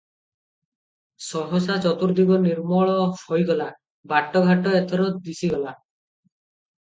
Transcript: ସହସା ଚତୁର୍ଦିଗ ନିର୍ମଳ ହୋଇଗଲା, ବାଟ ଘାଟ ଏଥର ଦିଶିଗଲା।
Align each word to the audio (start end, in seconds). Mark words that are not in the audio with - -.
ସହସା 1.25 1.73
ଚତୁର୍ଦିଗ 1.83 2.39
ନିର୍ମଳ 2.45 2.95
ହୋଇଗଲା, 3.19 3.67
ବାଟ 4.13 4.41
ଘାଟ 4.49 4.73
ଏଥର 4.79 5.07
ଦିଶିଗଲା। 5.29 5.75